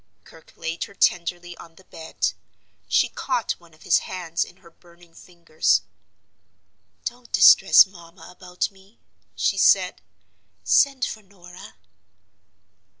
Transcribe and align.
Kirke 0.25 0.57
laid 0.57 0.85
her 0.85 0.95
tenderly 0.95 1.55
on 1.57 1.75
the 1.75 1.83
bed. 1.83 2.31
She 2.87 3.07
caught 3.07 3.51
one 3.59 3.75
of 3.75 3.83
his 3.83 3.99
hands 3.99 4.43
in 4.43 4.57
her 4.65 4.71
burning 4.71 5.13
fingers. 5.13 5.83
"Don't 7.05 7.31
distress 7.31 7.85
mamma 7.85 8.27
about 8.31 8.71
me," 8.71 8.99
she 9.35 9.59
said. 9.59 10.01
"Send 10.63 11.05
for 11.05 11.21
Norah." 11.21 11.75